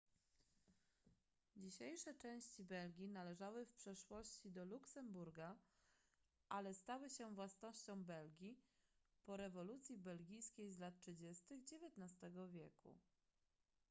dzisiejsze 1.55 2.13
części 2.13 2.63
belgii 2.63 3.07
należały 3.09 3.65
w 3.65 3.73
przeszłości 3.73 4.51
do 4.51 4.65
luksemburga 4.65 5.55
ale 6.49 6.73
stały 6.73 7.09
się 7.09 7.35
własnością 7.35 8.03
belgii 8.05 8.59
po 9.23 9.37
rewolucji 9.37 9.97
belgijskiej 9.97 10.71
z 10.71 10.79
lat 10.79 10.97
30 10.99 11.53
xix 11.53 11.73
wieku 12.49 12.95